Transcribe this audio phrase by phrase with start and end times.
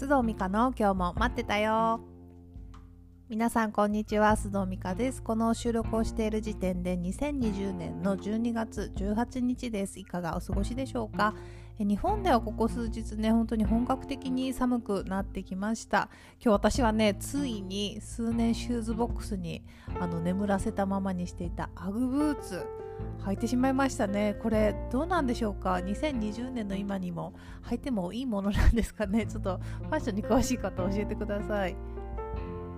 [0.00, 2.00] 須藤美香の今日も待ってたよ。
[3.28, 5.22] 皆さんこんにちは須藤美香です。
[5.22, 10.00] この収録をしている時点で2020年の12月18日です。
[10.00, 11.34] いかがお過ごしでしょうか？
[11.84, 16.08] 日本ではここ数日ね本当に本格的に寒くなってきました。
[16.42, 19.62] 今日私はねついに数年シューズボックスに
[19.98, 22.66] あの眠らせたままにしていたアグブーツ
[23.24, 24.36] 履いてしまいましたね。
[24.42, 27.32] これどうなんでしょうか？2020年の今にも
[27.64, 29.26] 履いてもいいものなんですかね？
[29.26, 31.76] ちょっとファッションに詳しい方教えてください。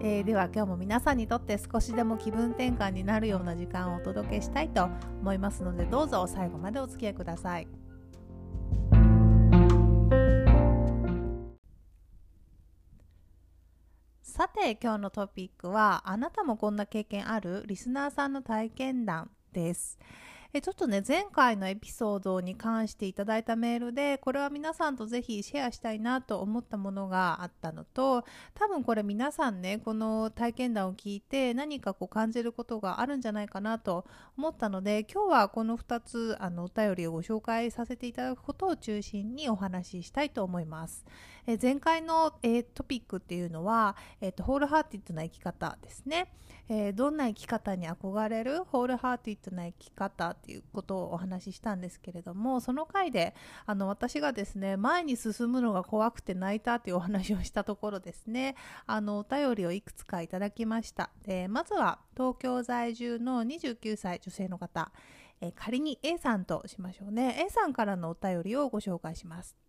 [0.00, 4.88] えー、では今日も皆さんにとって少しでも気分転換になるような時間をお届けしたいと
[5.20, 7.68] 思いますのでどうぞ最後までお付き合いください。
[14.32, 17.64] さて今日のトピックはあなたもこんな経験ある？
[17.66, 19.98] リスナーさんの体験談です。
[20.54, 34.04] えちょっとね前回のエピソードに関していただいたメールでこれは皆さんとぜひシェアしたいなと思ったものがあったのと多分これ皆さんねこの体験談を聞いて何かこう感じることがあるんじゃないかなと
[34.36, 41.06] 思ったので今日はこの2つあのお便りをご紹介させていただくことを中心にお話ししたいと思います。
[41.46, 46.32] え前回の、え、トピックっていうのは、えーと、ホールハーティッドな生き方ですね、
[46.68, 48.64] えー、どんな生き方に憧れる？
[48.64, 53.34] ホールハーティッドな生き方っていうことをお話ししたんですけれどもその回で
[53.66, 58.54] あの私がですね前に進むのが怖くて泣いたというお話をしたところですね。
[58.86, 61.10] あのお便りをいくつかいただきました。
[61.24, 64.92] でまずは東京在住の29歳女性の方。
[65.56, 67.44] 仮に A さんとしましょうね。
[67.44, 69.61] A さんからのお便りをご紹介します。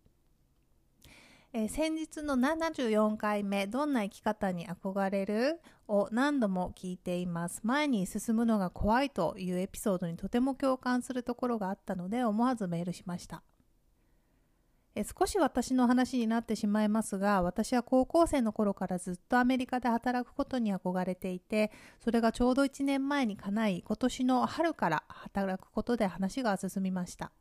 [1.56, 7.60] えー、先日の74回目「どんな生き方に憧れる?」を何度も聞いています。
[7.62, 13.44] 前に進むのが怖いというエピソードにとても共感するところがあったので思わずメールしました。
[14.96, 21.70] え少し私の話になってしまいますが私は高校生の頃からずっとアメリカで働くことに憧れていて
[22.00, 27.32] それがちょうど1年前に叶い今年の春から働くことで話が進みました。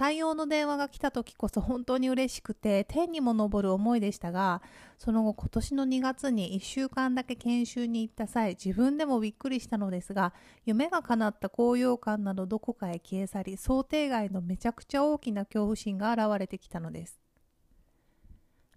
[0.00, 4.62] 採用の電話が来た時こそ本当に嬉しくて天にも昇る思いでしたが
[4.96, 10.32] その後今年の2月に1週間だけ研修に行った際自分でもびっくりしたのですが
[10.64, 17.20] 夢が叶った高揚感などどこかへ消え去り想定外のめちゃくちゃ大きな恐怖心が現れてきたのです。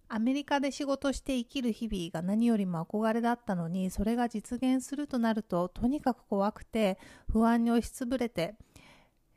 [0.10, 7.00] アメリカで仕事して生きる日々が何よりも憧れだったのにそれが実現するとなるととにかく怖くて
[7.32, 8.56] 不安に押しつぶれて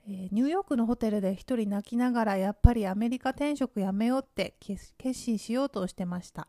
[0.08, 6.46] え、ニューヨークのホテルで一人泣きながらやっぱりアメリカ転職やめようって決心しようとしてました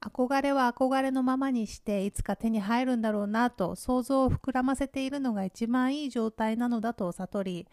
[0.00, 7.68] 憧れは憧れのままにしていつか手に入るんだろうなと想像を膨らませているのが一番いい状態なのだと悟り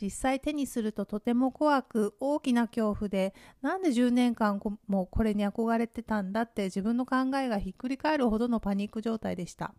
[0.00, 3.32] 実際手にするととても怖く大きな恐怖で
[3.62, 9.74] なんで10年間もこれに憧れてたんだって自分の考えがひっくり返るほどのパニック状態でした。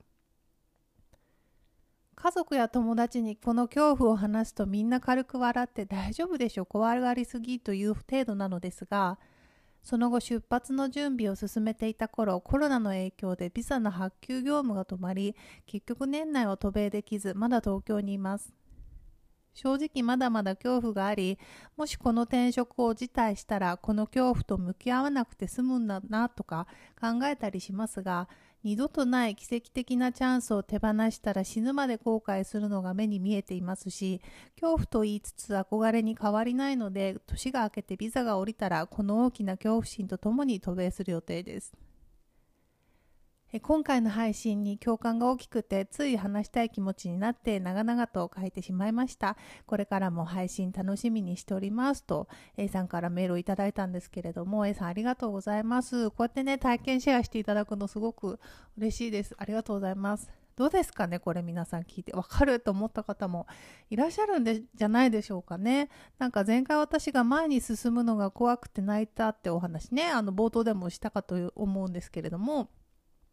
[2.21, 9.17] 家族や友達にこの恐怖を話すとみんな軽く笑って大丈夫でしょ怖がりすぎという程度なのですが
[9.83, 15.33] その後出発の準備を進めていた頃コロナの影響でビザの発給業務が止まり
[15.65, 18.53] 結局年内は渡米できずまだ東京にいます。
[19.53, 21.37] 正直まだまだ恐怖があり
[21.75, 26.67] もしこの転職を辞退したらこの恐怖と向き合わなくて済むんだなとか
[27.01, 28.29] 考えたりしますが
[28.63, 34.21] 二度とない奇跡的なチャンスを手放したら死ぬまで後悔するのが目に見えていますし
[34.55, 41.73] 恐怖と言いつつ憧れに変わりないので年が明けてビザが降りたらこの大きな恐怖心とともに渡米する予定です。
[43.57, 49.37] 今回の配信に共感が大きくてつい話したい気持ちになって長々と書いてしまいました。
[49.65, 52.27] これからも配信楽しみにしておりますと
[52.57, 56.11] A さんからメールをいただいたんですけれども A さんありがとうございます。
[56.11, 58.39] こうやってね体験シェアしていただくのすごく
[58.77, 59.33] 嬉しいです。
[59.39, 60.29] ありがとうございます。
[60.55, 62.13] どうですかねこれ皆さん聞いて。
[62.13, 63.47] わかると思った方も
[63.89, 65.89] いらっしゃるんでじゃないでしょうかね。
[66.19, 72.69] なんか前回私が前に進むのが怖くて泣いたってお話ねあの冒頭でもしたかと思うんですけれども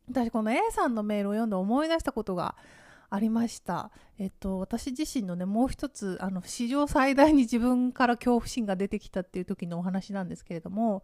[0.08, 2.54] 私この A さんのメールを読んで思い出したことが
[3.10, 3.90] ありました。
[4.18, 11.02] えっと、私自身のね、もう一つ、あの、史上最大に自分から恐怖心が出てきたっていう時のお話なんですけれども、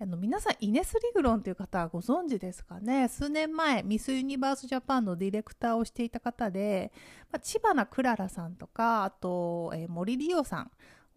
[0.00, 3.08] あの、皆さん、イネス・リグロンという方はご存知ですかね？
[3.08, 6.92] 数年前、ミス・ユニバース・ジャパンのディレクターをしていた方で、
[7.32, 10.70] まあ、千葉なクララさんとか、あと、えー、森リオさん、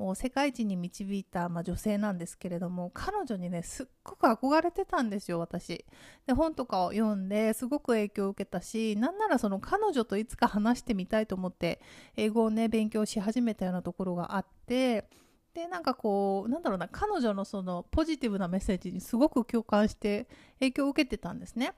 [0.07, 5.86] を世界一に導いた、まあ、女性なんですけれども彼女にねすっごく憧れてたんですよ私
[6.27, 11.81] で本とかを読んですごく影響を受けたしなんならその彼女といつか話してみたいと思って
[12.15, 15.06] 英語をね勉強し始めたようなところがあって
[15.53, 20.27] でなんかこうなんだろうな彼女のそのポジティブなメッセージにすごく共感して
[20.59, 21.74] 影響を受けてたんですね。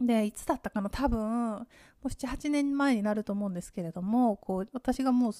[0.00, 1.66] でいつだったかな多分も
[2.04, 5.32] う78年前になると思うんですけれどもこう私がもう、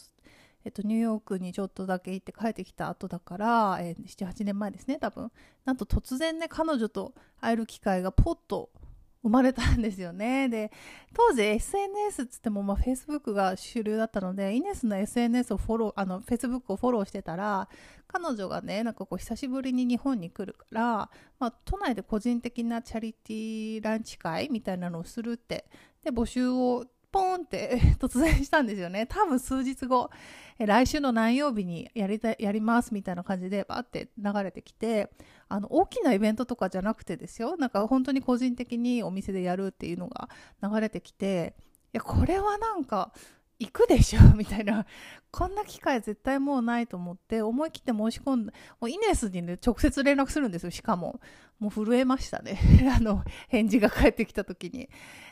[0.67, 5.31] えっと、ニューヨークにちょっとだけ行って帰ってきた後だから、えー、78年前ですね多分
[5.65, 8.71] なんと突然ね彼女と会える機会がポッと
[9.23, 10.49] 生まれたんですよね。
[10.49, 10.71] で、
[11.13, 17.69] 当時 SNS っつっても、まあ、Facebook が主流だったので、イネスの SNS をフォロー、あの、Facebook をフォローしてたら、
[18.07, 21.11] 彼女がね、なんかこう、久しぶりに日本に来るから、
[21.41, 25.67] まあ、都内で個人的なチャリティーランチ会みたいなのをするって、
[26.05, 26.85] で、募集を
[27.17, 29.07] ポーンって 突然したんですよね。
[29.07, 30.11] 多分数日後、
[30.59, 35.11] え来週の何曜日にやりたやりますみたいな感じでバーって流れてきて、
[35.49, 37.57] あの、大きなイベントとかじゃなくてですよ。
[37.57, 40.29] なんか本当に個人的にお店でやるっていうのが
[40.63, 41.55] 流れてきて、
[41.95, 43.13] いや、これはなんか、
[43.59, 44.21] 行くでしょ？
[44.37, 44.87] みたいな。
[45.31, 48.53] こんな機会絶対もうないと思って、思い切って申し込んだ。
[48.81, 51.21] もうイネスにね、直接連絡するんですよ、しかも。
[51.59, 52.59] もう震えましたね。
[52.97, 54.89] あの、返事が返ってきた時に。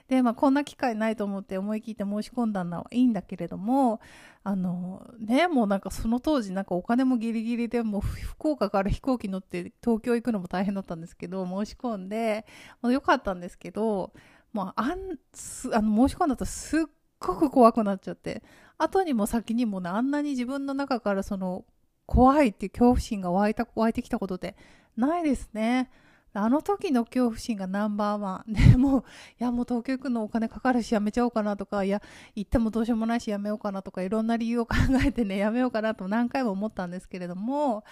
[0.09, 4.01] で、まあ、こんな機会ないと思って思い切って申し込んだのはいいんだけれども、
[4.43, 12.47] あの、ね、もうなんかその当時なんかお金もギリギリでもう福岡から飛行機乗って東京行くのも大変だったんですけど、申し込んで、
[12.83, 14.13] まあ、よかったんですけど、
[14.53, 16.85] もうあん、あの、申し込んだとすっ
[17.27, 18.43] ごく怖くなっちゃって、
[18.79, 21.65] 後にも先にもね、あんなに自分の中からその、
[22.07, 24.57] 怖いっていう恐怖心が湧いた、湧いてきたことって
[24.97, 25.91] ないですね。
[26.37, 28.53] あの時の恐怖心がナンバーワン。
[28.73, 29.05] でもう、
[29.41, 32.03] いやもう東京行くのお金かかるしやめちゃおうかなとか、いや、
[32.35, 34.75] 行ってもどうしようもないしやめようかなとか、いろんな理由を考
[35.05, 37.85] えてね、やめようかなと何回も思ったんですけれども、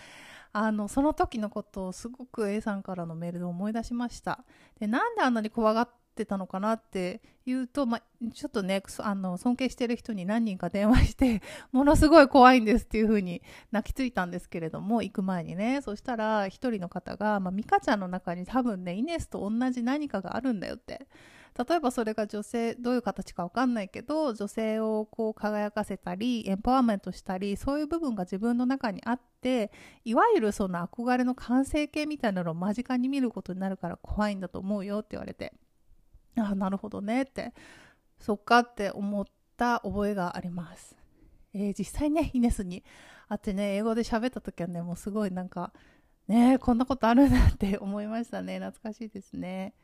[0.53, 4.45] あの、その時のことをすごく A さんからのメールで思い出しました。
[4.79, 8.01] で、なんであんなに怖がっってたのかなっていうと、ま
[8.35, 11.43] ちょっとね、あの、尊敬してる人に何人か電話して、
[11.73, 13.43] ものすごい怖いんですっていう風に
[13.73, 21.09] 泣きついたんですけれども、行く前にね、そしたら一人の方が、まあ、ミカちゃんの中に多分ね、イネスと同じ何かがあるんだよって。
[21.55, 29.71] 例えばそれが女性、どういう形かわかんないけど、女性をこう輝かせたり、エンパワーメントしたり、そういう部分が自分の中にあって、
[30.05, 35.53] いわゆるその憧れの完成形みたいなのを間近に見ることになるから怖いんだと思うよって言われて。
[36.37, 37.23] あなるほどね。
[37.23, 37.53] って
[38.19, 39.25] そっかって思っ
[39.57, 40.97] た覚えがあります、
[41.55, 42.85] えー、実際ねイネスに
[43.29, 45.73] 会ってね英語で喋った時はねもうすごいなんか
[46.29, 48.59] ねこんなことあるなって思いましたね。
[48.61, 49.75] 懐かしいですね。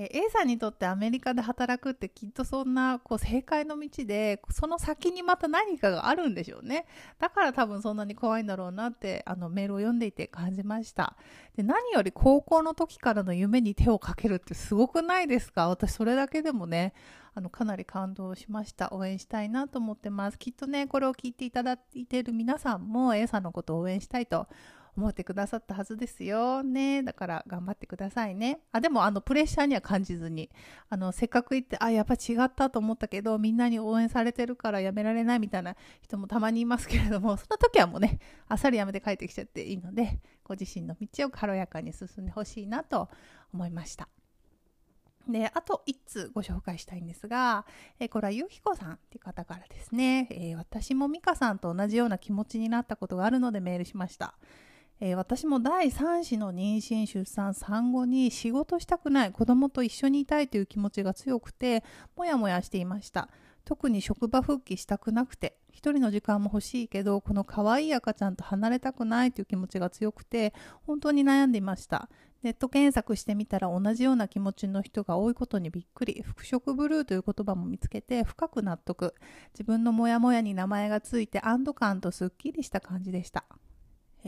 [0.00, 6.86] え A さんにとってアメリカで働くってきっとそんなこう正解の道でその先にまた何かがあるんでしょうね。
[7.18, 11.16] だから多分そんなに怖いんだろうなってあのメールを読んでいて感じました。
[11.56, 15.68] で何より高校の時からの夢に手をかけるってすごくないですか？
[15.68, 16.94] 私それだけでもね
[17.34, 18.90] あのかなり感動しました。
[18.92, 20.38] 応援したいなと思ってます。
[20.38, 24.46] きっとねこれを聞いていただいている皆さんも A さんのことを応援したいと
[24.98, 26.62] 思ってくださったはずですよ。
[26.62, 27.02] ね。
[27.02, 28.60] だから頑張ってくださいね。
[28.72, 30.50] あ、でもあのプレッシャーには感じずに、
[30.90, 38.18] あの、せっかく行って、あ、やっぱ違ったと思ったけど、みんなに応援されてるからやめられないみたいな人もたまにいますけれども、その時はもうね、
[38.48, 43.08] あっさりやめて帰ってきちゃっていいので、ご自身の道を軽やかに進んでほしいなと
[43.54, 44.08] 思いました。
[45.28, 47.66] で、あと1通ご紹介したいんですが、
[48.00, 54.34] えこれはゆうひこさんっていう方からですね、えー、私も美香さんと同じような気持ちになったことがあるのでメールしました。
[55.00, 61.84] えー、私も第3子の妊娠出産産後に仕事したくない子供と一緒にいたいという気持ちが強くて
[62.16, 63.28] もやもやしていました。
[63.64, 70.54] 特に職場復帰したくなくて一人の時間も欲しいけどこの可愛い赤ちゃんと離れたくないという気持ちが強くて
[70.86, 72.08] 本当に悩んでいました。
[72.42, 76.22] ネット検索してみたら同じような気持ちの人が多いことにびっくり。
[76.24, 79.14] 復職ブルーという言葉も見つけて深く納得。
[79.54, 83.44] 自分のモヤモヤに名前がついて安堵感とすっきりした感じでした。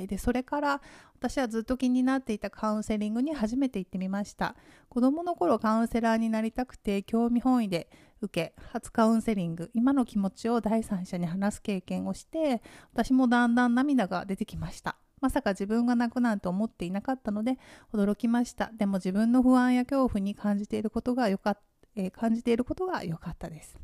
[0.06, 0.82] でそれから
[1.14, 4.56] 私はずっと気になっていたカウンセリングに初めて行ってみました。
[4.88, 7.90] 子供の頃カウンセラーになりたくて興味本位で
[8.20, 14.96] 受け初カウンセリング今の気持ちを第三者に話す経験をして私もだんだん涙が出てきました。
[15.20, 17.58] まさか自分が泣くなんて思っていなかったので
[17.92, 18.70] 驚きました。
[18.72, 21.62] でも自分の不安や恐怖に感じていることがよかった、
[21.96, 23.78] え、感じていることが良かったです。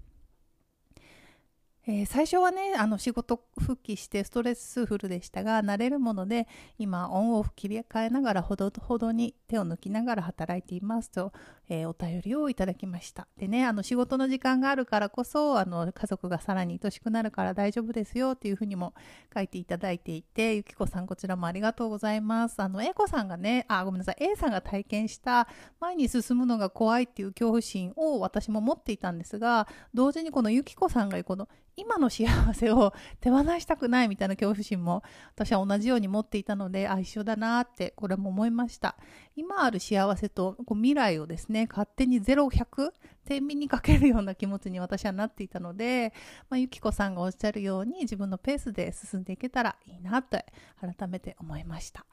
[1.88, 11.32] えー、最初はねあの仕事復帰してストレスフルでしたが慣れるもので今オンオフ切り替えながらほどほどに手を抜きながら働いていますと、
[11.68, 13.28] えー、お便りをいただきました。
[13.38, 18.92] でねあの仕事の時間があるからこそあの家族がさらに愛しくなるから大丈夫ですよっていうふうにも
[19.32, 22.60] 書いていただいていてゆきこさんこちらもありがとうございます。
[22.60, 24.16] あの A 子さんがねあごめんなさい。
[24.18, 25.46] A さんが体験した
[25.78, 35.02] 前に進むのが怖いっていう恐怖心を私も持っていたんですが同時にこのゆきこさんがこの今の幸せを手放したくないみたいな恐怖心も
[35.34, 38.96] 私は同じように持っていたのであ一緒だなってこれも思いました。
[39.36, 42.92] 今ある幸せとこう未来をですね勝手に0100
[43.26, 46.12] 天秤にかけるような気持ちに私はなっていたので、
[46.48, 50.38] まあ、ゆきこさんがおっしゃるように自分のペースで進んでいけたらいいなと
[50.80, 52.06] 改めて思いました。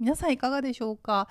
[0.00, 1.28] 皆さんいかがでしょうか？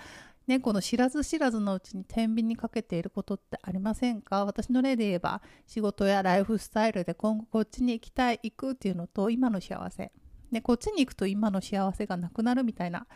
[0.47, 4.45] ね、この知らず知らずのうちに天秤にかけていることってありませんか？
[4.45, 10.11] 私の例で言えば仕事やライフスタイルで今後こっちに行きたい行くっていうのと今の幸せ、
[10.51, 13.07] ね、こっちに行くと今の幸せがなくなるみたいな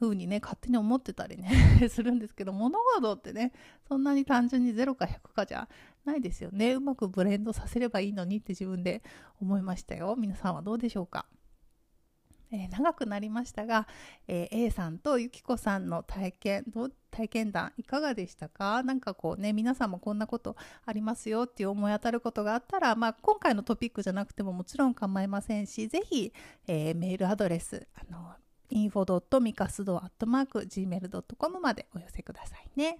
[0.00, 1.52] 風にね勝手に思ってたりね
[1.88, 3.52] するんですけど物事ってね
[3.86, 5.68] そんなに単純に0か100かじゃ
[6.04, 6.72] ないですよね。
[6.74, 9.04] うまくブレンドさせればいいのにって自分で
[9.40, 10.16] 思いましたよ。
[10.18, 11.26] 皆さんはどうでしょうか？
[12.52, 13.86] えー、長くなりましたが、
[14.28, 18.82] えー、A さんとゆきこさんの体験ど体験談いかがでしたか？
[18.84, 20.56] 何かこうね皆さんもこんなこと
[20.86, 26.32] ありますよっていう思い当たることがあったら、まあ、今回のトピックじゃなくてももちろん構いませんしぜひ、
[26.66, 28.34] えー、メールアドレスあの
[28.70, 32.98] info.mikasdo.gmail.com までお寄せくださいね。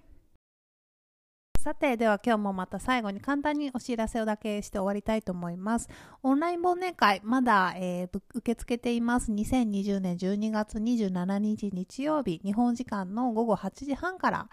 [1.63, 5.87] さて、では今日もまた最後に簡単にお知らせをだけして終わりたいと思います。
[6.21, 9.31] オンライン忘年会、まだ、えー、受け付けています。
[9.31, 14.49] 2020年12月27日日曜日、日本時間の午後8時半から、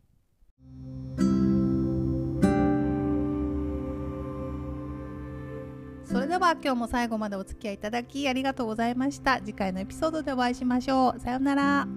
[6.12, 9.38] それでは今日も最後までお付き合いいただきありがとうございました。
[9.38, 11.20] 次回のエピソードでお会いしましょう。
[11.20, 11.88] さようなら。